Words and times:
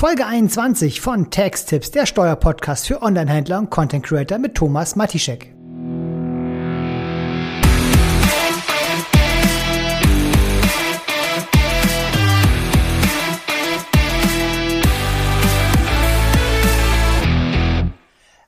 Folge 0.00 0.24
21 0.24 0.98
von 1.02 1.30
Tax 1.30 1.66
Tips, 1.66 1.90
der 1.90 2.06
Steuerpodcast 2.06 2.86
für 2.86 3.02
Online-Händler 3.02 3.58
und 3.58 3.68
Content 3.68 4.02
Creator 4.02 4.38
mit 4.38 4.54
Thomas 4.54 4.96
Matischek. 4.96 5.52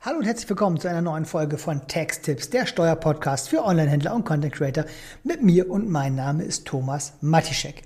Hallo 0.00 0.16
und 0.20 0.24
herzlich 0.24 0.48
willkommen 0.48 0.80
zu 0.80 0.88
einer 0.88 1.02
neuen 1.02 1.26
Folge 1.26 1.58
von 1.58 1.86
Tax 1.86 2.22
Tips, 2.22 2.48
der 2.48 2.64
Steuerpodcast 2.64 3.50
für 3.50 3.62
Online-Händler 3.62 4.14
und 4.14 4.24
Content 4.24 4.54
Creator 4.54 4.86
mit 5.22 5.42
mir 5.42 5.68
und 5.68 5.90
mein 5.90 6.14
Name 6.14 6.44
ist 6.44 6.66
Thomas 6.66 7.12
Matischek. 7.20 7.82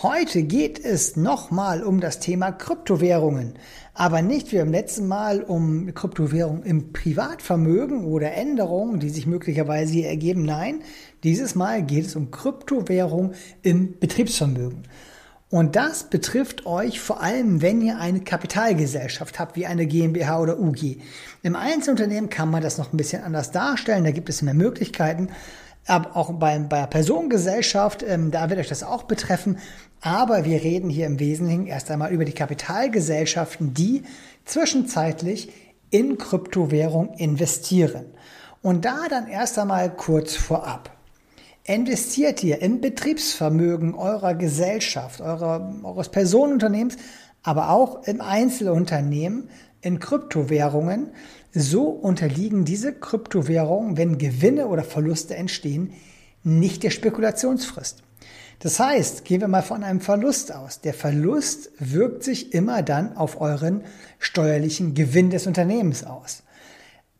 Heute 0.00 0.44
geht 0.44 0.78
es 0.78 1.16
nochmal 1.16 1.82
um 1.82 1.98
das 1.98 2.20
Thema 2.20 2.52
Kryptowährungen, 2.52 3.54
aber 3.94 4.22
nicht 4.22 4.52
wie 4.52 4.58
beim 4.58 4.70
letzten 4.70 5.08
Mal 5.08 5.42
um 5.42 5.92
Kryptowährungen 5.92 6.62
im 6.62 6.92
Privatvermögen 6.92 8.04
oder 8.04 8.32
Änderungen, 8.32 9.00
die 9.00 9.10
sich 9.10 9.26
möglicherweise 9.26 9.92
hier 9.92 10.06
ergeben. 10.06 10.44
Nein, 10.44 10.82
dieses 11.24 11.56
Mal 11.56 11.82
geht 11.82 12.06
es 12.06 12.14
um 12.14 12.30
Kryptowährung 12.30 13.32
im 13.62 13.98
Betriebsvermögen. 13.98 14.84
Und 15.50 15.74
das 15.74 16.04
betrifft 16.04 16.64
euch 16.64 17.00
vor 17.00 17.20
allem, 17.20 17.60
wenn 17.60 17.80
ihr 17.80 17.98
eine 17.98 18.20
Kapitalgesellschaft 18.20 19.40
habt, 19.40 19.56
wie 19.56 19.66
eine 19.66 19.86
GmbH 19.86 20.38
oder 20.40 20.60
UG. 20.60 20.98
Im 21.42 21.56
Einzelunternehmen 21.56 22.30
kann 22.30 22.52
man 22.52 22.62
das 22.62 22.78
noch 22.78 22.92
ein 22.92 22.98
bisschen 22.98 23.24
anders 23.24 23.50
darstellen, 23.50 24.04
da 24.04 24.12
gibt 24.12 24.28
es 24.28 24.42
mehr 24.42 24.54
Möglichkeiten. 24.54 25.30
Aber 25.88 26.16
auch 26.16 26.32
bei, 26.34 26.58
bei 26.58 26.86
Personengesellschaft, 26.86 28.04
ähm, 28.06 28.30
da 28.30 28.50
wird 28.50 28.60
euch 28.60 28.68
das 28.68 28.82
auch 28.82 29.04
betreffen. 29.04 29.58
Aber 30.00 30.44
wir 30.44 30.62
reden 30.62 30.90
hier 30.90 31.06
im 31.06 31.18
Wesentlichen 31.18 31.66
erst 31.66 31.90
einmal 31.90 32.12
über 32.12 32.24
die 32.24 32.32
Kapitalgesellschaften, 32.32 33.74
die 33.74 34.02
zwischenzeitlich 34.44 35.50
in 35.90 36.18
Kryptowährung 36.18 37.14
investieren. 37.14 38.04
Und 38.60 38.84
da 38.84 39.08
dann 39.08 39.28
erst 39.28 39.58
einmal 39.58 39.90
kurz 39.90 40.34
vorab. 40.34 40.90
Investiert 41.64 42.44
ihr 42.44 42.60
im 42.60 42.80
Betriebsvermögen 42.80 43.94
eurer 43.94 44.34
Gesellschaft, 44.34 45.20
eurer, 45.20 45.74
eures 45.82 46.10
Personenunternehmens, 46.10 46.96
aber 47.42 47.70
auch 47.70 48.04
im 48.04 48.20
Einzelunternehmen 48.20 49.48
in 49.80 50.00
Kryptowährungen, 50.00 51.12
so 51.58 51.88
unterliegen 51.88 52.64
diese 52.64 52.92
Kryptowährungen, 52.92 53.96
wenn 53.96 54.18
Gewinne 54.18 54.68
oder 54.68 54.84
Verluste 54.84 55.34
entstehen, 55.34 55.92
nicht 56.44 56.82
der 56.82 56.90
Spekulationsfrist. 56.90 58.02
Das 58.60 58.80
heißt, 58.80 59.24
gehen 59.24 59.40
wir 59.40 59.48
mal 59.48 59.62
von 59.62 59.84
einem 59.84 60.00
Verlust 60.00 60.52
aus. 60.52 60.80
Der 60.80 60.94
Verlust 60.94 61.70
wirkt 61.78 62.24
sich 62.24 62.54
immer 62.54 62.82
dann 62.82 63.16
auf 63.16 63.40
euren 63.40 63.82
steuerlichen 64.18 64.94
Gewinn 64.94 65.30
des 65.30 65.46
Unternehmens 65.46 66.04
aus. 66.04 66.42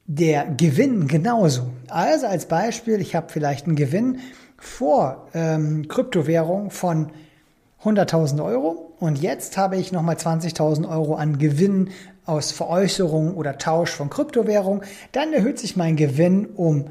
Der 0.06 0.46
Gewinn 0.46 1.06
genauso. 1.06 1.70
Also 1.88 2.26
als 2.26 2.46
Beispiel, 2.46 3.00
ich 3.00 3.14
habe 3.14 3.30
vielleicht 3.30 3.66
einen 3.66 3.76
Gewinn 3.76 4.20
vor 4.56 5.28
ähm, 5.34 5.86
Kryptowährung 5.86 6.70
von 6.70 7.12
100.000 7.84 8.44
Euro 8.44 8.94
und 8.98 9.22
jetzt 9.22 9.56
habe 9.56 9.76
ich 9.76 9.92
nochmal 9.92 10.16
20.000 10.16 10.88
Euro 10.88 11.14
an 11.14 11.38
Gewinn 11.38 11.90
aus 12.26 12.50
Veräußerung 12.50 13.34
oder 13.36 13.56
Tausch 13.56 13.90
von 13.90 14.10
Kryptowährung. 14.10 14.82
Dann 15.12 15.32
erhöht 15.32 15.58
sich 15.58 15.76
mein 15.76 15.96
Gewinn 15.96 16.46
um 16.46 16.86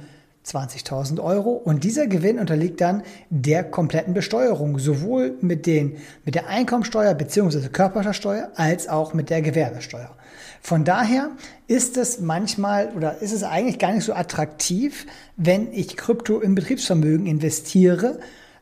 20.000 0.45 1.21
Euro 1.21 1.51
und 1.51 1.83
dieser 1.83 2.07
Gewinn 2.07 2.39
unterliegt 2.39 2.79
dann 2.79 3.03
der 3.29 3.65
kompletten 3.65 4.13
Besteuerung, 4.13 4.79
sowohl 4.79 5.37
mit, 5.41 5.65
den, 5.65 5.97
mit 6.23 6.35
der 6.35 6.47
Einkommensteuer 6.47 7.13
bzw. 7.13 7.67
Körperschaftssteuer 7.67 8.51
als 8.55 8.87
auch 8.87 9.13
mit 9.13 9.29
der 9.29 9.41
Gewerbesteuer. 9.41 10.15
Von 10.61 10.85
daher 10.85 11.31
ist 11.67 11.97
es 11.97 12.21
manchmal 12.21 12.93
oder 12.95 13.21
ist 13.21 13.33
es 13.33 13.43
eigentlich 13.43 13.77
gar 13.77 13.91
nicht 13.91 14.05
so 14.05 14.13
attraktiv, 14.13 15.05
wenn 15.35 15.71
ich 15.73 15.97
Krypto 15.97 16.39
im 16.39 16.55
Betriebsvermögen 16.55 17.25
investiere, 17.27 18.19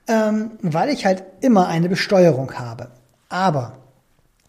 ähm, 0.08 0.52
weil 0.62 0.90
ich 0.90 1.06
halt 1.06 1.24
immer 1.42 1.68
eine 1.68 1.90
Besteuerung 1.90 2.54
habe. 2.54 2.92
Aber 3.30 3.78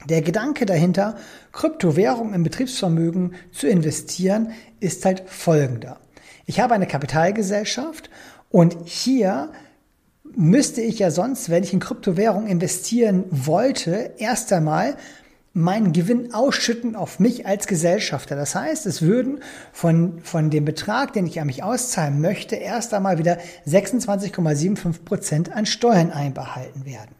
der 0.09 0.23
Gedanke 0.23 0.67
dahinter, 0.67 1.17
Kryptowährung 1.53 2.35
im 2.35 2.43
Betriebsvermögen 2.43 3.35
zu 3.53 3.67
investieren, 3.67 4.53
ist 4.81 5.05
halt 5.05 5.25
folgender. 5.27 5.99
Ich 6.45 6.61
habe 6.61 6.75
eine 6.75 6.87
Kapitalgesellschaft 6.87 8.11
und 8.51 8.77
hier 8.85 9.51
müsste 10.35 10.81
ich 10.81 10.99
ja 10.99 11.11
sonst, 11.11 11.51
wenn 11.51 11.63
ich 11.63 11.73
in 11.73 11.81
Kryptowährung 11.81 12.47
investieren 12.47 13.25
wollte, 13.31 14.13
erst 14.19 14.53
einmal 14.53 14.97
meinen 15.57 15.95
Gewinn 15.95 16.35
ausschütten 16.35 16.95
auf 16.97 17.19
mich 17.19 17.47
als 17.47 17.67
Gesellschafter. 17.67 18.37
Das 18.37 18.55
heißt, 18.55 18.85
es 18.85 19.01
würden 19.01 19.41
von, 19.73 20.21
von 20.23 20.51
dem 20.51 20.67
Betrag, 20.67 21.15
den 21.15 21.27
ich 21.27 21.41
an 21.41 21.47
mich 21.47 21.63
auszahlen 21.63 22.21
möchte, 22.21 22.57
erst 22.57 22.93
einmal 22.93 23.17
wieder 23.17 23.39
26,75 23.67 25.05
Prozent 25.05 25.57
an 25.57 25.65
Steuern 25.65 26.13
einbehalten 26.13 26.85
werden 26.85 27.15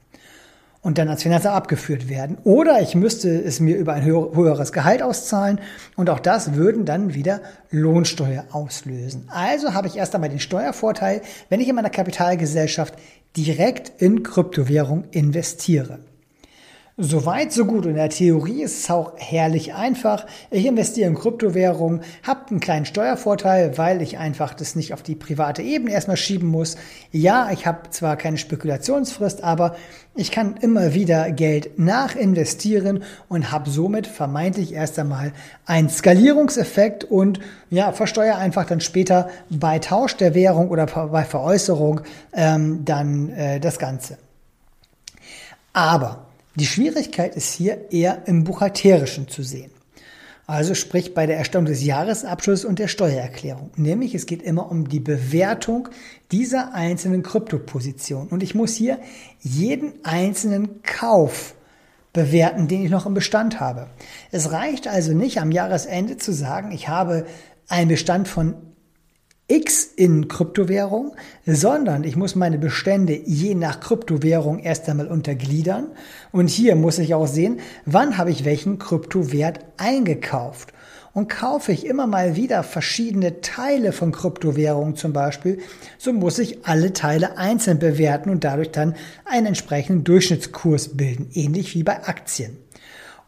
und 0.83 0.99
dann 0.99 1.09
als 1.09 1.23
Finanzamt 1.23 1.57
abgeführt 1.57 2.11
werden. 2.11 2.37
Oder 2.45 2.83
ich 2.83 2.95
müsste 2.95 3.31
es 3.31 3.59
mir 3.59 3.77
über 3.79 3.95
ein 3.95 4.05
höheres 4.05 4.71
Gehalt 4.71 5.03
auszahlen 5.03 5.59
und 5.97 6.11
auch 6.11 6.21
das 6.21 6.55
würden 6.55 6.85
dann 6.85 7.15
wieder 7.15 7.41
Lohnsteuer 7.71 8.45
auslösen. 8.53 9.31
Also 9.31 9.73
habe 9.73 9.89
ich 9.89 9.97
erst 9.97 10.15
einmal 10.15 10.31
den 10.31 10.41
Steuervorteil, 10.41 11.23
wenn 11.49 11.61
ich 11.61 11.69
in 11.69 11.75
meiner 11.75 11.89
Kapitalgesellschaft 11.89 12.95
direkt 13.35 14.01
in 14.03 14.23
Kryptowährung 14.23 15.05
investiere. 15.11 16.01
Soweit, 16.99 17.53
so 17.53 17.67
gut. 17.67 17.85
In 17.85 17.97
der 17.97 18.09
Theorie 18.09 18.63
ist 18.63 18.85
es 18.85 18.91
auch 18.91 19.13
herrlich 19.19 19.75
einfach. 19.75 20.25
Ich 20.51 20.65
investiere 20.65 21.11
in 21.11 21.15
Kryptowährungen, 21.15 22.01
habe 22.23 22.49
einen 22.49 22.61
kleinen 22.61 22.87
Steuervorteil, 22.87 23.77
weil 23.77 24.01
ich 24.01 24.17
einfach 24.17 24.55
das 24.55 24.77
nicht 24.77 24.95
auf 24.95 25.03
die 25.03 25.15
private 25.15 25.61
Ebene 25.61 25.91
erstmal 25.93 26.17
schieben 26.17 26.49
muss. 26.49 26.79
Ja, 27.13 27.51
ich 27.53 27.67
habe 27.67 27.91
zwar 27.91 28.17
keine 28.17 28.39
Spekulationsfrist, 28.39 29.45
aber 29.45 29.77
ich 30.15 30.31
kann 30.31 30.57
immer 30.57 30.95
wieder 30.95 31.31
Geld 31.33 31.79
nachinvestieren 31.79 33.03
und 33.29 33.53
habe 33.53 33.69
somit 33.69 34.07
vermeintlich 34.07 34.73
erst 34.73 34.99
einmal 34.99 35.35
einen 35.67 35.91
Skalierungseffekt 35.91 37.05
und 37.05 37.41
ja, 37.69 37.93
versteuere 37.93 38.39
einfach 38.39 38.65
dann 38.65 38.81
später 38.81 39.29
bei 39.51 39.81
Tausch 39.81 40.17
der 40.17 40.35
Währung 40.35 40.71
oder 40.71 40.87
bei 40.87 41.25
Veräußerung 41.25 42.01
ähm, 42.33 42.87
dann 42.87 43.29
äh, 43.29 43.61
das 43.61 43.79
Ganze. 43.79 44.17
Aber 45.75 46.26
die 46.57 46.67
Schwierigkeit 46.67 47.37
ist 47.37 47.53
hier 47.53 47.91
eher 47.93 48.27
im 48.27 48.45
Buchhalterischen 48.45 49.29
zu 49.29 49.43
sehen. 49.43 49.71
Also 50.47 50.75
sprich 50.75 51.13
bei 51.13 51.27
der 51.27 51.39
Erstellung 51.39 51.67
des 51.67 51.85
Jahresabschlusses 51.85 52.65
und 52.65 52.79
der 52.79 52.87
Steuererklärung. 52.87 53.71
Nämlich 53.77 54.15
es 54.15 54.27
geht 54.27 54.43
immer 54.43 54.71
um 54.71 54.89
die 54.89 55.01
Bewertung 55.01 55.89
dieser 56.31 56.73
einzelnen 56.73 57.25
Kryptoposition. 57.25 58.29
Und 58.29 58.45
ich 58.45 58.55
muss 58.55 58.75
hier 58.75 59.01
jeden 59.41 59.95
einzelnen 60.05 60.83
Kauf 60.83 61.55
bewerten, 62.13 62.69
den 62.69 62.85
ich 62.85 62.91
noch 62.91 63.07
im 63.07 63.15
Bestand 63.15 63.59
habe. 63.59 63.89
Es 64.31 64.53
reicht 64.53 64.87
also 64.87 65.13
nicht 65.13 65.41
am 65.41 65.51
Jahresende 65.51 66.17
zu 66.17 66.33
sagen, 66.33 66.71
ich 66.71 66.89
habe 66.89 67.27
einen 67.69 67.89
Bestand 67.89 68.29
von 68.29 68.55
X 69.49 69.85
in 69.85 70.27
Kryptowährung, 70.27 71.15
sondern 71.47 72.03
ich 72.03 72.17
muss 72.17 72.35
meine 72.35 72.59
Bestände 72.59 73.15
je 73.15 73.55
nach 73.55 73.79
Kryptowährung 73.79 74.59
erst 74.59 74.89
einmal 74.89 75.07
untergliedern. 75.07 75.93
Und 76.33 76.49
hier 76.49 76.75
muss 76.75 76.99
ich 76.99 77.15
auch 77.15 77.29
sehen, 77.29 77.61
wann 77.85 78.19
habe 78.19 78.31
ich 78.31 78.45
welchen 78.45 78.81
Kryptowert 78.81 79.61
eingekauft. 79.77 80.73
Und 81.13 81.29
kaufe 81.29 81.73
ich 81.73 81.87
immer 81.87 82.07
mal 82.07 82.37
wieder 82.37 82.63
verschiedene 82.63 83.41
Teile 83.41 83.93
von 83.93 84.13
Kryptowährungen 84.13 84.97
zum 84.97 85.15
Beispiel, 85.15 85.61
so 85.97 86.13
muss 86.13 86.39
ich 86.39 86.67
alle 86.67 86.93
Teile 86.93 87.39
einzeln 87.39 87.79
bewerten 87.79 88.29
und 88.29 88.45
dadurch 88.45 88.71
dann 88.71 88.97
einen 89.25 89.47
entsprechenden 89.47 90.05
Durchschnittskurs 90.05 90.97
bilden, 90.97 91.31
ähnlich 91.33 91.75
wie 91.75 91.85
bei 91.85 92.07
Aktien. 92.07 92.59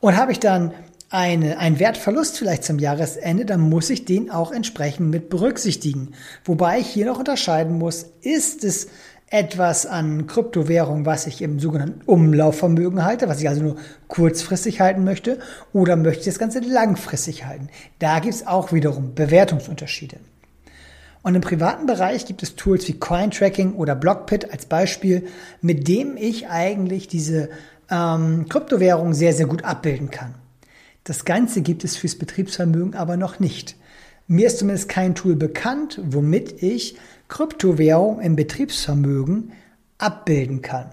Und 0.01 0.17
habe 0.17 0.33
ich 0.33 0.41
dann 0.41 0.75
eine, 1.11 1.59
ein 1.59 1.79
Wertverlust 1.79 2.39
vielleicht 2.39 2.65
zum 2.65 2.79
Jahresende, 2.79 3.45
dann 3.47 3.61
muss 3.61 3.89
ich 3.91 4.05
den 4.05 4.31
auch 4.31 4.53
entsprechend 4.53 5.11
mit 5.11 5.31
berücksichtigen. 5.31 6.13
Wobei 6.45 6.81
ich 6.81 6.87
hier 6.87 7.07
noch 7.07 7.19
unterscheiden 7.19 7.79
muss, 7.79 8.07
ist 8.21 8.65
es 8.65 8.89
etwas 9.31 9.87
an 9.87 10.27
Kryptowährung, 10.27 11.05
was 11.05 11.27
ich 11.27 11.43
im 11.43 11.61
sogenannten 11.61 12.03
Umlaufvermögen 12.07 13.05
halte, 13.05 13.29
was 13.29 13.41
ich 13.41 13.49
also 13.49 13.63
nur 13.63 13.77
kurzfristig 14.09 14.81
halten 14.81 15.05
möchte, 15.05 15.39
oder 15.73 15.97
möchte 15.97 16.21
ich 16.21 16.27
das 16.27 16.39
Ganze 16.39 16.61
langfristig 16.61 17.45
halten. 17.45 17.69
Da 17.99 18.21
gibt 18.21 18.35
es 18.35 18.47
auch 18.47 18.73
wiederum 18.73 19.15
Bewertungsunterschiede. 19.15 20.17
Und 21.23 21.35
im 21.35 21.43
privaten 21.43 21.87
Bereich 21.87 22.25
gibt 22.25 22.43
es 22.43 22.57
Tools 22.57 22.89
wie 22.89 22.99
Cointracking 22.99 23.75
oder 23.75 23.95
Blockpit 23.95 24.51
als 24.51 24.67
Beispiel, 24.67 25.27
mit 25.61 25.89
dem 25.89 26.17
ich 26.17 26.49
eigentlich 26.49 27.09
diese 27.09 27.51
ähm, 27.91 28.47
Kryptowährung 28.49 29.13
sehr, 29.13 29.35
sehr 29.35 29.47
gut 29.47 29.65
abbilden 29.65 30.11
kann. 30.11 30.35
Das 31.09 31.25
Ganze 31.25 31.63
gibt 31.63 31.85
es 31.85 31.97
fürs 31.97 32.17
Betriebsvermögen 32.17 32.95
aber 32.95 33.17
noch 33.17 33.41
nicht. 33.41 33.77
Mir 34.27 34.47
ist 34.47 34.59
zumindest 34.59 34.91
kein 34.91 35.15
Tool 35.15 35.37
bekannt, 35.37 35.99
womit 36.05 36.63
ich 36.63 36.99
Kryptowährung 37.29 38.21
im 38.21 38.37
Betriebsvermögen 38.37 39.53
abbilden 39.97 40.61
kann. 40.61 40.91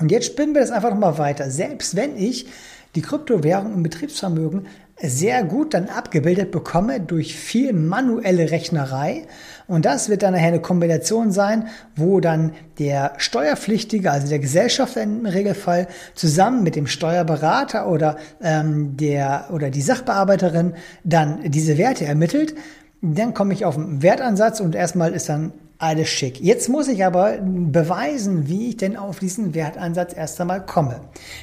Und 0.00 0.10
jetzt 0.10 0.24
spinnen 0.24 0.54
wir 0.54 0.62
das 0.62 0.70
einfach 0.70 0.88
nochmal 0.88 1.18
weiter. 1.18 1.50
Selbst 1.50 1.96
wenn 1.96 2.16
ich 2.16 2.46
die 2.94 3.02
Kryptowährung 3.02 3.74
im 3.74 3.82
Betriebsvermögen 3.82 4.66
sehr 5.02 5.44
gut 5.44 5.72
dann 5.72 5.88
abgebildet 5.88 6.50
bekomme 6.50 7.00
durch 7.00 7.34
viel 7.34 7.72
manuelle 7.72 8.50
Rechnerei. 8.50 9.26
Und 9.66 9.84
das 9.86 10.08
wird 10.08 10.22
dann 10.22 10.34
nachher 10.34 10.48
eine 10.48 10.60
Kombination 10.60 11.30
sein, 11.30 11.68
wo 11.96 12.20
dann 12.20 12.52
der 12.78 13.12
Steuerpflichtige, 13.16 14.10
also 14.10 14.28
der 14.28 14.40
Gesellschafter 14.40 15.02
im 15.02 15.24
Regelfall, 15.24 15.88
zusammen 16.14 16.62
mit 16.62 16.76
dem 16.76 16.86
Steuerberater 16.86 17.88
oder 17.88 18.16
ähm, 18.42 18.96
der 18.96 19.48
oder 19.52 19.70
die 19.70 19.82
Sachbearbeiterin 19.82 20.74
dann 21.04 21.50
diese 21.50 21.78
Werte 21.78 22.04
ermittelt. 22.04 22.54
Dann 23.00 23.32
komme 23.32 23.54
ich 23.54 23.64
auf 23.64 23.78
einen 23.78 24.02
Wertansatz 24.02 24.60
und 24.60 24.74
erstmal 24.74 25.14
ist 25.14 25.28
dann 25.30 25.52
alles 25.80 26.08
schick. 26.08 26.40
Jetzt 26.40 26.68
muss 26.68 26.88
ich 26.88 27.04
aber 27.04 27.38
beweisen, 27.40 28.48
wie 28.48 28.68
ich 28.68 28.76
denn 28.76 28.96
auf 28.96 29.18
diesen 29.18 29.54
Wertansatz 29.54 30.14
erst 30.14 30.40
einmal 30.40 30.64
komme. 30.64 31.00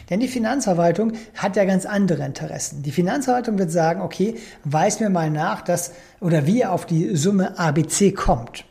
Denn 0.10 0.20
die 0.20 0.28
Finanzverwaltung 0.28 1.14
hat 1.36 1.56
ja 1.56 1.66
ganz 1.66 1.86
andere 1.86 2.24
Interessen. 2.24 2.84
Die 2.84 2.92
Finanzverwaltung 2.92 3.58
wird 3.58 3.72
sagen, 3.72 4.02
okay, 4.02 4.36
weiß 4.64 5.00
mir 5.00 5.10
mal 5.10 5.32
nach, 5.32 5.62
dass 5.62 5.92
oder 6.22 6.46
wie 6.46 6.62
er 6.62 6.72
auf 6.72 6.86
die 6.86 7.16
Summe 7.16 7.58
ABC 7.58 8.12
kommt. 8.12 8.64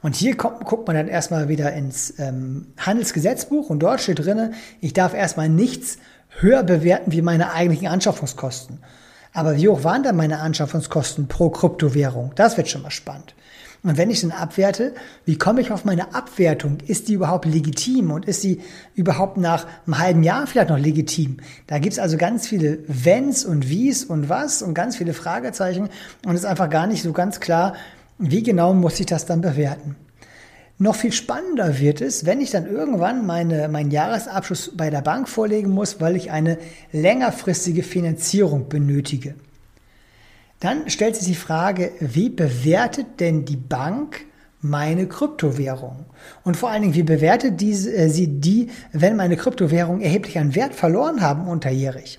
Und 0.00 0.16
hier 0.16 0.36
kommt, 0.36 0.64
guckt 0.64 0.86
man 0.86 0.96
dann 0.96 1.08
erstmal 1.08 1.48
wieder 1.48 1.72
ins 1.74 2.18
ähm, 2.18 2.72
Handelsgesetzbuch 2.78 3.68
und 3.70 3.80
dort 3.80 4.00
steht 4.00 4.24
drinne, 4.24 4.52
ich 4.80 4.94
darf 4.94 5.12
erstmal 5.14 5.48
nichts 5.50 5.98
höher 6.40 6.62
bewerten 6.62 7.12
wie 7.12 7.22
meine 7.22 7.52
eigentlichen 7.52 7.88
Anschaffungskosten. 7.88 8.78
Aber 9.34 9.56
wie 9.56 9.68
hoch 9.68 9.84
waren 9.84 10.02
dann 10.02 10.16
meine 10.16 10.40
Anschaffungskosten 10.40 11.28
pro 11.28 11.50
Kryptowährung? 11.50 12.32
Das 12.36 12.56
wird 12.56 12.68
schon 12.68 12.82
mal 12.82 12.90
spannend. 12.90 13.34
Und 13.84 13.98
wenn 13.98 14.08
ich 14.08 14.22
dann 14.22 14.30
abwerte, 14.30 14.94
wie 15.26 15.36
komme 15.36 15.60
ich 15.60 15.70
auf 15.70 15.84
meine 15.84 16.14
Abwertung? 16.14 16.78
Ist 16.86 17.08
die 17.08 17.12
überhaupt 17.12 17.44
legitim 17.44 18.10
und 18.10 18.24
ist 18.24 18.40
sie 18.40 18.62
überhaupt 18.94 19.36
nach 19.36 19.66
einem 19.86 19.98
halben 19.98 20.22
Jahr 20.22 20.46
vielleicht 20.46 20.70
noch 20.70 20.78
legitim? 20.78 21.36
Da 21.66 21.78
gibt's 21.78 21.98
also 21.98 22.16
ganz 22.16 22.48
viele 22.48 22.78
Wenns 22.88 23.44
und 23.44 23.68
Wies 23.68 24.02
und 24.04 24.30
was 24.30 24.62
und 24.62 24.72
ganz 24.72 24.96
viele 24.96 25.12
Fragezeichen 25.12 25.90
und 26.24 26.34
es 26.34 26.40
ist 26.40 26.46
einfach 26.46 26.70
gar 26.70 26.86
nicht 26.86 27.02
so 27.02 27.12
ganz 27.12 27.40
klar, 27.40 27.74
wie 28.18 28.42
genau 28.42 28.72
muss 28.72 28.98
ich 29.00 29.06
das 29.06 29.26
dann 29.26 29.42
bewerten. 29.42 29.96
Noch 30.78 30.96
viel 30.96 31.12
spannender 31.12 31.78
wird 31.78 32.00
es, 32.00 32.24
wenn 32.24 32.40
ich 32.40 32.50
dann 32.50 32.66
irgendwann 32.66 33.26
meine, 33.26 33.68
meinen 33.68 33.90
Jahresabschluss 33.90 34.72
bei 34.74 34.88
der 34.88 35.02
Bank 35.02 35.28
vorlegen 35.28 35.70
muss, 35.70 36.00
weil 36.00 36.16
ich 36.16 36.30
eine 36.30 36.56
längerfristige 36.90 37.82
Finanzierung 37.82 38.68
benötige. 38.70 39.34
Dann 40.60 40.88
stellt 40.88 41.16
sich 41.16 41.26
die 41.26 41.34
Frage, 41.34 41.92
wie 42.00 42.30
bewertet 42.30 43.20
denn 43.20 43.44
die 43.44 43.56
Bank 43.56 44.24
meine 44.60 45.06
Kryptowährung? 45.06 46.06
Und 46.42 46.56
vor 46.56 46.70
allen 46.70 46.82
Dingen, 46.82 46.94
wie 46.94 47.02
bewertet 47.02 47.60
diese, 47.60 47.92
äh, 47.92 48.08
sie 48.08 48.40
die, 48.40 48.70
wenn 48.92 49.14
meine 49.14 49.36
Kryptowährung 49.36 50.00
erheblich 50.00 50.38
an 50.38 50.54
Wert 50.54 50.74
verloren 50.74 51.20
haben 51.20 51.46
unterjährig? 51.46 52.18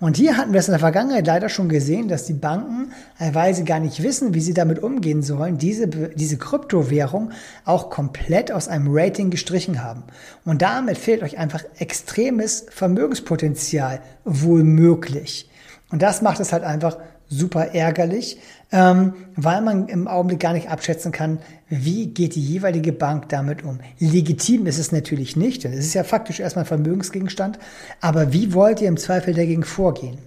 Und 0.00 0.16
hier 0.16 0.36
hatten 0.36 0.52
wir 0.52 0.60
es 0.60 0.68
in 0.68 0.72
der 0.72 0.80
Vergangenheit 0.80 1.26
leider 1.26 1.48
schon 1.48 1.68
gesehen, 1.68 2.06
dass 2.06 2.26
die 2.26 2.34
Banken, 2.34 2.92
weil 3.18 3.54
sie 3.54 3.64
gar 3.64 3.80
nicht 3.80 4.02
wissen, 4.02 4.32
wie 4.32 4.40
sie 4.40 4.54
damit 4.54 4.80
umgehen 4.80 5.22
sollen, 5.22 5.58
diese, 5.58 5.88
diese 5.88 6.36
Kryptowährung 6.36 7.32
auch 7.64 7.90
komplett 7.90 8.52
aus 8.52 8.68
einem 8.68 8.86
Rating 8.90 9.30
gestrichen 9.30 9.82
haben. 9.82 10.04
Und 10.44 10.62
damit 10.62 10.98
fehlt 10.98 11.22
euch 11.22 11.38
einfach 11.38 11.64
extremes 11.78 12.66
Vermögenspotenzial 12.70 14.00
wohl 14.24 14.62
möglich. 14.62 15.50
Und 15.90 16.02
das 16.02 16.22
macht 16.22 16.38
es 16.38 16.52
halt 16.52 16.62
einfach 16.62 16.98
super 17.28 17.74
ärgerlich, 17.74 18.38
ähm, 18.72 19.14
weil 19.36 19.60
man 19.60 19.88
im 19.88 20.08
Augenblick 20.08 20.40
gar 20.40 20.52
nicht 20.52 20.70
abschätzen 20.70 21.12
kann, 21.12 21.38
wie 21.68 22.06
geht 22.06 22.34
die 22.34 22.42
jeweilige 22.42 22.92
Bank 22.92 23.28
damit 23.28 23.64
um. 23.64 23.80
Legitim 23.98 24.66
ist 24.66 24.78
es 24.78 24.92
natürlich 24.92 25.36
nicht, 25.36 25.64
denn 25.64 25.72
es 25.72 25.80
ist 25.80 25.94
ja 25.94 26.04
faktisch 26.04 26.40
erstmal 26.40 26.64
ein 26.64 26.68
Vermögensgegenstand, 26.68 27.58
aber 28.00 28.32
wie 28.32 28.54
wollt 28.54 28.80
ihr 28.80 28.88
im 28.88 28.96
Zweifel 28.96 29.34
dagegen 29.34 29.64
vorgehen? 29.64 30.18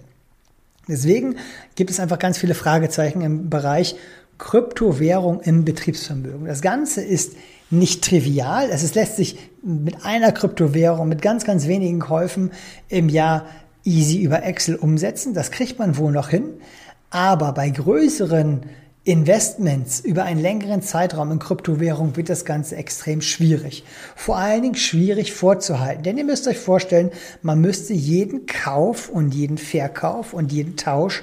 Deswegen 0.88 1.36
gibt 1.76 1.90
es 1.90 2.00
einfach 2.00 2.18
ganz 2.18 2.38
viele 2.38 2.54
Fragezeichen 2.54 3.20
im 3.20 3.50
Bereich 3.50 3.96
Kryptowährung 4.38 5.40
im 5.40 5.64
Betriebsvermögen. 5.64 6.46
Das 6.46 6.62
Ganze 6.62 7.02
ist 7.02 7.34
nicht 7.70 8.04
trivial. 8.04 8.68
Es 8.70 8.82
ist, 8.82 8.94
lässt 8.94 9.16
sich 9.16 9.38
mit 9.62 10.04
einer 10.04 10.32
Kryptowährung, 10.32 11.08
mit 11.08 11.22
ganz, 11.22 11.44
ganz 11.44 11.68
wenigen 11.68 12.00
Käufen 12.00 12.50
im 12.88 13.08
Jahr 13.08 13.46
easy 13.84 14.20
über 14.20 14.42
Excel 14.42 14.74
umsetzen. 14.76 15.32
Das 15.32 15.50
kriegt 15.52 15.78
man 15.78 15.96
wohl 15.96 16.12
noch 16.12 16.28
hin. 16.28 16.44
Aber 17.12 17.52
bei 17.52 17.68
größeren 17.68 18.62
Investments 19.04 20.00
über 20.00 20.24
einen 20.24 20.40
längeren 20.40 20.80
Zeitraum 20.80 21.30
in 21.30 21.38
Kryptowährung 21.38 22.16
wird 22.16 22.30
das 22.30 22.46
Ganze 22.46 22.76
extrem 22.76 23.20
schwierig. 23.20 23.84
Vor 24.16 24.38
allen 24.38 24.62
Dingen 24.62 24.76
schwierig 24.76 25.34
vorzuhalten. 25.34 26.04
Denn 26.04 26.16
ihr 26.16 26.24
müsst 26.24 26.48
euch 26.48 26.58
vorstellen, 26.58 27.10
man 27.42 27.60
müsste 27.60 27.92
jeden 27.92 28.46
Kauf 28.46 29.10
und 29.10 29.34
jeden 29.34 29.58
Verkauf 29.58 30.32
und 30.32 30.52
jeden 30.52 30.78
Tausch 30.78 31.22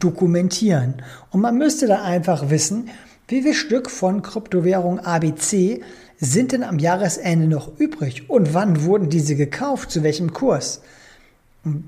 dokumentieren. 0.00 0.94
Und 1.30 1.42
man 1.42 1.56
müsste 1.56 1.86
da 1.86 2.02
einfach 2.02 2.50
wissen, 2.50 2.90
wie 3.28 3.42
viel 3.42 3.54
Stück 3.54 3.88
von 3.88 4.22
Kryptowährung 4.22 4.98
ABC 4.98 5.80
sind 6.18 6.50
denn 6.50 6.64
am 6.64 6.80
Jahresende 6.80 7.46
noch 7.46 7.78
übrig 7.78 8.28
und 8.28 8.52
wann 8.52 8.82
wurden 8.82 9.10
diese 9.10 9.36
gekauft, 9.36 9.92
zu 9.92 10.02
welchem 10.02 10.32
Kurs. 10.32 10.82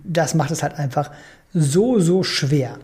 Das 0.04 0.34
macht 0.34 0.52
es 0.52 0.62
halt 0.62 0.74
einfach 0.74 1.10
so, 1.52 1.98
so 1.98 2.22
schwer. 2.22 2.78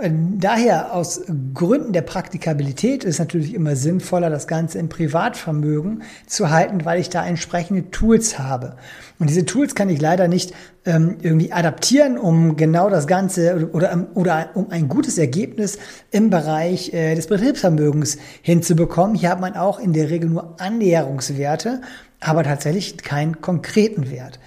Daher 0.00 0.94
aus 0.94 1.22
Gründen 1.54 1.92
der 1.92 2.02
Praktikabilität 2.02 3.02
ist 3.02 3.18
natürlich 3.18 3.52
immer 3.52 3.74
sinnvoller, 3.74 4.30
das 4.30 4.46
Ganze 4.46 4.78
im 4.78 4.88
Privatvermögen 4.88 6.04
zu 6.24 6.50
halten, 6.50 6.84
weil 6.84 7.00
ich 7.00 7.10
da 7.10 7.26
entsprechende 7.26 7.90
Tools 7.90 8.38
habe. 8.38 8.76
Und 9.18 9.28
diese 9.28 9.44
Tools 9.44 9.74
kann 9.74 9.88
ich 9.88 10.00
leider 10.00 10.28
nicht 10.28 10.54
ähm, 10.84 11.16
irgendwie 11.20 11.52
adaptieren, 11.52 12.16
um 12.16 12.56
genau 12.56 12.90
das 12.90 13.08
Ganze 13.08 13.70
oder, 13.72 14.06
oder 14.14 14.50
um 14.54 14.70
ein 14.70 14.86
gutes 14.86 15.18
Ergebnis 15.18 15.78
im 16.12 16.30
Bereich 16.30 16.94
äh, 16.94 17.16
des 17.16 17.26
Betriebsvermögens 17.26 18.18
hinzubekommen. 18.40 19.16
Hier 19.16 19.30
hat 19.30 19.40
man 19.40 19.56
auch 19.56 19.80
in 19.80 19.94
der 19.94 20.10
Regel 20.10 20.30
nur 20.30 20.60
Annäherungswerte, 20.60 21.80
aber 22.20 22.44
tatsächlich 22.44 22.98
keinen 22.98 23.40
konkreten 23.40 24.12
Wert. 24.12 24.38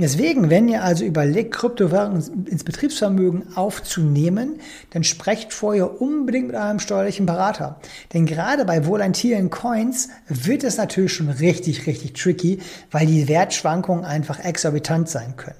Deswegen, 0.00 0.48
wenn 0.48 0.68
ihr 0.68 0.84
also 0.84 1.04
überlegt, 1.04 1.52
Kryptowährungen 1.52 2.46
ins 2.46 2.62
Betriebsvermögen 2.62 3.56
aufzunehmen, 3.56 4.60
dann 4.90 5.02
sprecht 5.02 5.52
vorher 5.52 6.00
unbedingt 6.00 6.46
mit 6.46 6.56
eurem 6.56 6.78
steuerlichen 6.78 7.26
Berater. 7.26 7.80
Denn 8.12 8.24
gerade 8.24 8.64
bei 8.64 8.86
volatilen 8.86 9.50
Coins 9.50 10.08
wird 10.28 10.62
es 10.62 10.76
natürlich 10.76 11.12
schon 11.12 11.28
richtig, 11.28 11.88
richtig 11.88 12.12
tricky, 12.12 12.60
weil 12.92 13.06
die 13.06 13.26
Wertschwankungen 13.26 14.04
einfach 14.04 14.38
exorbitant 14.38 15.08
sein 15.08 15.34
können. 15.36 15.58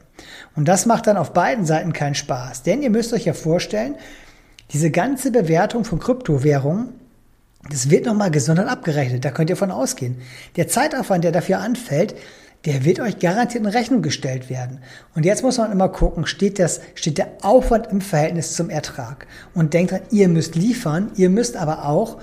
Und 0.54 0.68
das 0.68 0.86
macht 0.86 1.08
dann 1.08 1.16
auf 1.16 1.32
beiden 1.32 1.66
Seiten 1.66 1.92
keinen 1.92 2.14
Spaß. 2.14 2.62
Denn 2.62 2.80
ihr 2.80 2.90
müsst 2.90 3.12
euch 3.12 3.24
ja 3.24 3.32
vorstellen, 3.32 3.96
diese 4.72 4.92
ganze 4.92 5.32
Bewertung 5.32 5.84
von 5.84 5.98
Kryptowährungen, 5.98 6.90
das 7.70 7.90
wird 7.90 8.06
nochmal 8.06 8.30
gesondert 8.30 8.68
abgerechnet. 8.68 9.24
Da 9.24 9.32
könnt 9.32 9.50
ihr 9.50 9.56
von 9.56 9.72
ausgehen. 9.72 10.18
Der 10.54 10.68
Zeitaufwand, 10.68 11.24
der 11.24 11.32
dafür 11.32 11.58
anfällt, 11.58 12.14
der 12.64 12.84
wird 12.84 13.00
euch 13.00 13.18
garantiert 13.18 13.64
in 13.64 13.70
Rechnung 13.70 14.02
gestellt 14.02 14.50
werden. 14.50 14.80
Und 15.14 15.24
jetzt 15.24 15.42
muss 15.42 15.58
man 15.58 15.70
immer 15.70 15.88
gucken, 15.88 16.26
steht, 16.26 16.58
das, 16.58 16.80
steht 16.94 17.18
der 17.18 17.28
Aufwand 17.42 17.86
im 17.90 18.00
Verhältnis 18.00 18.54
zum 18.54 18.68
Ertrag. 18.68 19.26
Und 19.54 19.74
denkt 19.74 19.92
dran, 19.92 20.00
ihr 20.10 20.28
müsst 20.28 20.54
liefern, 20.54 21.12
ihr 21.16 21.30
müsst 21.30 21.56
aber 21.56 21.86
auch 21.86 22.18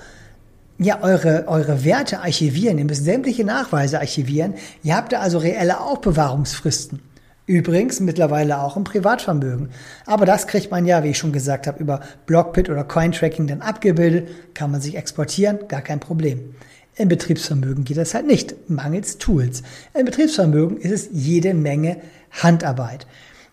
ja, 0.78 1.02
eure, 1.02 1.48
eure 1.48 1.84
Werte 1.84 2.20
archivieren, 2.20 2.76
ihr 2.78 2.84
müsst 2.84 3.04
sämtliche 3.04 3.44
Nachweise 3.44 3.98
archivieren. 3.98 4.54
Ihr 4.82 4.94
habt 4.94 5.12
da 5.12 5.20
also 5.20 5.38
reelle 5.38 5.80
Aufbewahrungsfristen. 5.80 7.00
Übrigens 7.46 8.00
mittlerweile 8.00 8.60
auch 8.60 8.76
im 8.76 8.84
Privatvermögen. 8.84 9.70
Aber 10.04 10.26
das 10.26 10.48
kriegt 10.48 10.70
man 10.70 10.84
ja, 10.84 11.04
wie 11.04 11.10
ich 11.10 11.18
schon 11.18 11.32
gesagt 11.32 11.68
habe, 11.68 11.80
über 11.80 12.00
Blockpit 12.26 12.68
oder 12.68 12.82
Cointracking 12.82 13.46
dann 13.46 13.62
abgebildet, 13.62 14.28
kann 14.52 14.72
man 14.72 14.80
sich 14.80 14.96
exportieren, 14.96 15.68
gar 15.68 15.80
kein 15.80 16.00
Problem. 16.00 16.56
Im 16.98 17.08
Betriebsvermögen 17.08 17.84
geht 17.84 17.98
das 17.98 18.14
halt 18.14 18.26
nicht, 18.26 18.70
mangels 18.70 19.18
Tools. 19.18 19.62
Im 19.92 20.06
Betriebsvermögen 20.06 20.78
ist 20.78 20.92
es 20.92 21.08
jede 21.12 21.52
Menge 21.52 21.98
Handarbeit. 22.30 23.06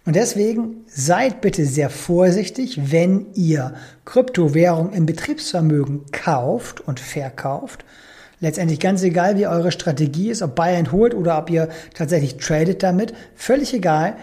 Und 0.05 0.15
deswegen 0.15 0.85
seid 0.87 1.41
bitte 1.41 1.65
sehr 1.65 1.89
vorsichtig, 1.89 2.91
wenn 2.91 3.27
ihr 3.33 3.73
Kryptowährung 4.05 4.93
im 4.93 5.05
Betriebsvermögen 5.05 6.05
kauft 6.11 6.81
und 6.81 6.99
verkauft. 6.99 7.83
Letztendlich 8.39 8.79
ganz 8.79 9.03
egal, 9.03 9.37
wie 9.37 9.47
eure 9.47 9.71
Strategie 9.71 10.29
ist, 10.29 10.41
ob 10.41 10.55
Buy 10.55 10.75
and 10.75 10.91
Hold 10.91 11.13
oder 11.13 11.37
ob 11.37 11.49
ihr 11.49 11.69
tatsächlich 11.93 12.37
tradet 12.37 12.83
damit, 12.83 13.13
völlig 13.35 13.73
egal. 13.73 14.15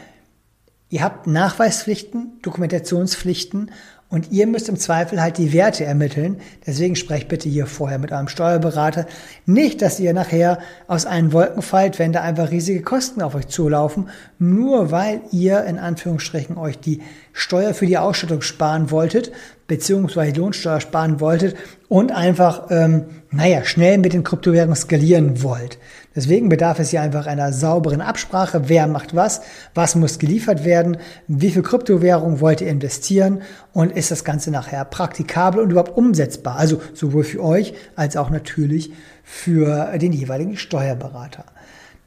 Ihr 0.90 1.02
habt 1.02 1.26
Nachweispflichten, 1.26 2.38
Dokumentationspflichten 2.42 3.70
und 4.10 4.32
ihr 4.32 4.48
müsst 4.48 4.68
im 4.68 4.76
Zweifel 4.76 5.22
halt 5.22 5.38
die 5.38 5.52
Werte 5.52 5.84
ermitteln. 5.84 6.40
Deswegen 6.66 6.96
sprecht 6.96 7.28
bitte 7.28 7.48
hier 7.48 7.66
vorher 7.66 7.98
mit 7.98 8.10
eurem 8.10 8.26
Steuerberater. 8.26 9.06
Nicht, 9.46 9.80
dass 9.82 10.00
ihr 10.00 10.12
nachher 10.12 10.58
aus 10.88 11.06
allen 11.06 11.32
Wolken 11.32 11.62
fallt, 11.62 12.00
wenn 12.00 12.12
da 12.12 12.20
einfach 12.20 12.50
riesige 12.50 12.82
Kosten 12.82 13.22
auf 13.22 13.36
euch 13.36 13.46
zulaufen, 13.46 14.08
nur 14.38 14.90
weil 14.90 15.20
ihr 15.30 15.64
in 15.64 15.78
Anführungsstrichen 15.78 16.58
euch 16.58 16.78
die 16.80 17.02
Steuer 17.32 17.72
für 17.72 17.86
die 17.86 17.98
Ausstattung 17.98 18.42
sparen 18.42 18.90
wolltet, 18.90 19.30
beziehungsweise 19.70 20.32
Lohnsteuer 20.32 20.80
sparen 20.80 21.20
wolltet 21.20 21.56
und 21.88 22.10
einfach, 22.10 22.66
ähm, 22.70 23.04
naja, 23.30 23.64
schnell 23.64 23.98
mit 23.98 24.12
den 24.12 24.24
Kryptowährungen 24.24 24.74
skalieren 24.74 25.44
wollt. 25.44 25.78
Deswegen 26.16 26.48
bedarf 26.48 26.80
es 26.80 26.90
hier 26.90 27.02
einfach 27.02 27.28
einer 27.28 27.52
sauberen 27.52 28.00
Absprache. 28.00 28.68
Wer 28.68 28.88
macht 28.88 29.14
was? 29.14 29.42
Was 29.72 29.94
muss 29.94 30.18
geliefert 30.18 30.64
werden? 30.64 30.96
Wie 31.28 31.52
viel 31.52 31.62
Kryptowährung 31.62 32.40
wollt 32.40 32.60
ihr 32.62 32.66
investieren? 32.66 33.42
Und 33.72 33.92
ist 33.92 34.10
das 34.10 34.24
Ganze 34.24 34.50
nachher 34.50 34.84
praktikabel 34.84 35.62
und 35.62 35.70
überhaupt 35.70 35.96
umsetzbar? 35.96 36.56
Also 36.56 36.82
sowohl 36.92 37.22
für 37.22 37.44
euch 37.44 37.72
als 37.94 38.16
auch 38.16 38.30
natürlich 38.30 38.92
für 39.22 39.96
den 39.98 40.12
jeweiligen 40.12 40.56
Steuerberater. 40.56 41.44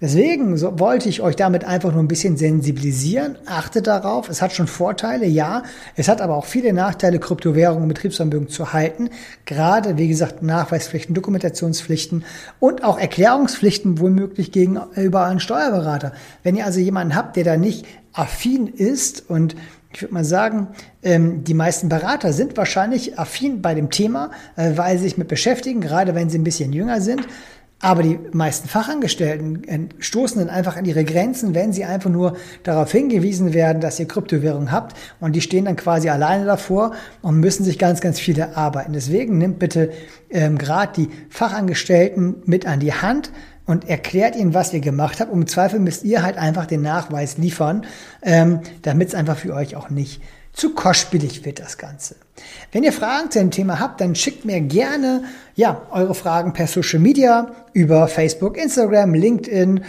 Deswegen 0.03 0.57
so 0.57 0.81
wollte 0.81 1.07
ich 1.07 1.21
euch 1.21 1.37
damit 1.37 1.63
einfach 1.63 1.93
nur 1.93 2.03
ein 2.03 2.09
bisschen 2.09 2.35
sensibilisieren. 2.35 3.37
Achtet 3.45 3.87
darauf, 3.87 4.27
es 4.27 4.41
hat 4.41 4.51
schon 4.51 4.67
Vorteile, 4.67 5.25
ja. 5.25 5.63
Es 5.95 6.09
hat 6.09 6.19
aber 6.19 6.35
auch 6.35 6.43
viele 6.43 6.73
Nachteile, 6.73 7.19
Kryptowährungen 7.19 7.83
und 7.83 7.87
Betriebsvermögen 7.87 8.49
zu 8.49 8.73
halten. 8.73 9.09
Gerade, 9.45 9.97
wie 9.97 10.09
gesagt, 10.09 10.43
Nachweispflichten, 10.43 11.15
Dokumentationspflichten 11.15 12.25
und 12.59 12.83
auch 12.83 12.99
Erklärungspflichten 12.99 14.01
womöglich 14.01 14.51
gegenüber 14.51 15.23
einen 15.23 15.39
Steuerberater. 15.39 16.11
Wenn 16.43 16.57
ihr 16.57 16.65
also 16.65 16.81
jemanden 16.81 17.15
habt, 17.15 17.37
der 17.37 17.45
da 17.45 17.55
nicht 17.55 17.85
affin 18.11 18.67
ist 18.67 19.29
und 19.29 19.55
ich 19.93 20.01
würde 20.01 20.13
mal 20.15 20.25
sagen, 20.25 20.67
ähm, 21.03 21.43
die 21.43 21.53
meisten 21.53 21.87
Berater 21.87 22.33
sind 22.33 22.57
wahrscheinlich 22.57 23.19
affin 23.19 23.61
bei 23.61 23.75
dem 23.75 23.89
Thema, 23.91 24.31
äh, 24.55 24.71
weil 24.75 24.97
sie 24.97 25.03
sich 25.03 25.17
mit 25.17 25.27
beschäftigen, 25.27 25.81
gerade 25.81 26.15
wenn 26.15 26.29
sie 26.29 26.39
ein 26.39 26.43
bisschen 26.43 26.73
jünger 26.73 26.99
sind. 26.99 27.27
Aber 27.83 28.01
die 28.01 28.17
meisten 28.31 28.69
Fachangestellten 28.69 29.89
stoßen 29.99 30.39
dann 30.39 30.49
einfach 30.49 30.77
an 30.77 30.85
ihre 30.85 31.03
Grenzen, 31.03 31.53
wenn 31.53 31.73
sie 31.73 31.83
einfach 31.83 32.09
nur 32.09 32.37
darauf 32.63 32.89
hingewiesen 32.89 33.53
werden, 33.53 33.81
dass 33.81 33.99
ihr 33.99 34.07
Kryptowährung 34.07 34.71
habt 34.71 34.95
und 35.19 35.35
die 35.35 35.41
stehen 35.41 35.65
dann 35.65 35.75
quasi 35.75 36.07
alleine 36.07 36.45
davor 36.45 36.93
und 37.21 37.41
müssen 37.41 37.65
sich 37.65 37.77
ganz, 37.77 37.99
ganz 37.99 38.21
viele 38.21 38.43
erarbeiten. 38.43 38.93
Deswegen 38.93 39.37
nimmt 39.37 39.59
bitte 39.59 39.91
ähm, 40.29 40.57
gerade 40.57 40.93
die 40.95 41.09
Fachangestellten 41.29 42.35
mit 42.45 42.65
an 42.65 42.79
die 42.79 42.93
Hand 42.93 43.33
und 43.65 43.89
erklärt 43.89 44.37
ihnen, 44.37 44.53
was 44.53 44.71
ihr 44.71 44.79
gemacht 44.79 45.19
habt. 45.19 45.33
Im 45.33 45.45
Zweifel 45.45 45.81
müsst 45.81 46.05
ihr 46.05 46.23
halt 46.23 46.37
einfach 46.37 46.67
den 46.67 46.83
Nachweis 46.83 47.37
liefern, 47.37 47.85
ähm, 48.21 48.61
damit 48.83 49.09
es 49.09 49.13
einfach 49.13 49.35
für 49.35 49.53
euch 49.53 49.75
auch 49.75 49.89
nicht 49.89 50.21
zu 50.53 50.75
kostspielig 50.75 51.45
wird 51.45 51.59
das 51.59 51.77
Ganze. 51.77 52.15
Wenn 52.71 52.83
ihr 52.83 52.93
Fragen 52.93 53.31
zu 53.31 53.39
dem 53.39 53.51
Thema 53.51 53.79
habt, 53.79 54.01
dann 54.01 54.15
schickt 54.15 54.45
mir 54.45 54.61
gerne 54.61 55.23
ja, 55.55 55.81
eure 55.91 56.15
Fragen 56.15 56.53
per 56.53 56.67
Social 56.67 56.99
Media 56.99 57.51
über 57.73 58.07
Facebook, 58.07 58.57
Instagram, 58.57 59.13
LinkedIn, 59.13 59.83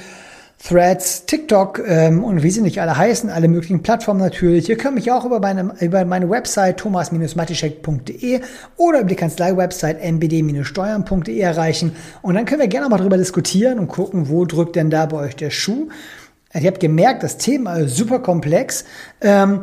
Threads, 0.66 1.26
TikTok 1.26 1.82
ähm, 1.86 2.24
und 2.24 2.42
wie 2.42 2.50
sie 2.50 2.62
nicht 2.62 2.80
alle 2.80 2.96
heißen, 2.96 3.28
alle 3.28 3.48
möglichen 3.48 3.82
Plattformen 3.82 4.20
natürlich. 4.20 4.70
Ihr 4.70 4.78
könnt 4.78 4.94
mich 4.94 5.12
auch 5.12 5.26
über 5.26 5.38
meine, 5.38 5.74
über 5.80 6.06
meine 6.06 6.30
Website 6.30 6.78
thomas-matischek.de 6.78 8.40
oder 8.78 9.00
über 9.00 9.08
die 9.08 9.16
Kanzlei-Website 9.16 10.00
mbd-steuern.de 10.00 11.38
erreichen. 11.38 11.94
Und 12.22 12.36
dann 12.36 12.46
können 12.46 12.62
wir 12.62 12.68
gerne 12.68 12.88
mal 12.88 12.96
darüber 12.96 13.18
diskutieren 13.18 13.78
und 13.78 13.88
gucken, 13.88 14.30
wo 14.30 14.46
drückt 14.46 14.76
denn 14.76 14.88
da 14.88 15.04
bei 15.04 15.18
euch 15.18 15.36
der 15.36 15.50
Schuh. 15.50 15.88
Ihr 16.54 16.68
habt 16.68 16.80
gemerkt, 16.80 17.22
das 17.22 17.36
Thema 17.36 17.76
ist 17.76 17.96
super 17.96 18.20
komplex. 18.20 18.84
Ähm, 19.20 19.60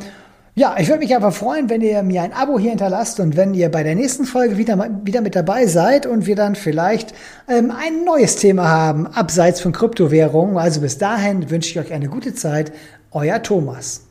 ja, 0.54 0.76
ich 0.78 0.90
würde 0.90 1.00
mich 1.00 1.16
einfach 1.16 1.34
freuen, 1.34 1.70
wenn 1.70 1.80
ihr 1.82 2.04
mir 2.04 2.24
ein 2.24 2.34
Abo 2.34 2.60
hier 2.60 2.72
hinterlasst 2.72 3.22
und 3.22 3.38
wenn 3.38 3.54
ihr 3.54 3.70
bei 3.70 3.84
der 3.84 3.96
nächsten 3.96 4.26
Folge 4.26 4.58
wieder, 4.58 4.78
wieder 5.04 5.22
mit 5.22 5.36
dabei 5.36 5.66
seid 5.66 6.06
und 6.06 6.26
wir 6.26 6.36
dann 6.36 6.56
vielleicht 6.56 7.14
ähm, 7.48 7.72
ein 7.72 8.04
neues 8.04 8.36
Thema 8.36 8.68
haben, 8.68 9.08
abseits 9.08 9.62
von 9.62 9.72
Kryptowährungen. 9.72 10.58
Also 10.58 10.82
bis 10.82 10.98
dahin 10.98 11.50
wünsche 11.50 11.70
ich 11.70 11.80
euch 11.80 11.94
eine 11.94 12.10
gute 12.10 12.34
Zeit. 12.34 12.74
Euer 13.12 13.42
Thomas. 13.42 14.11